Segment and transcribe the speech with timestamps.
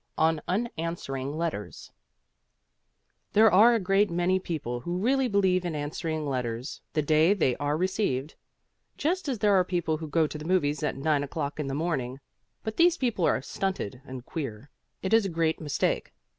[0.17, 1.91] ON UNANSWERING LETTERS
[3.33, 7.55] There are a great many people who really believe in answering letters the day they
[7.57, 8.33] are received,
[8.97, 11.75] just as there are people who go to the movies at 9 o'clock in the
[11.75, 12.19] morning;
[12.63, 14.71] but these people are stunted and queer.
[15.03, 16.11] It is a great mistake.